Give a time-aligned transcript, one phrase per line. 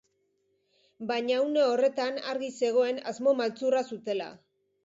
[1.11, 4.35] Baina une horretan argi zegoen asmo maltzurra zutela.